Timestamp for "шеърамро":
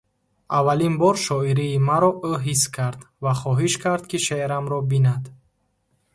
4.25-4.79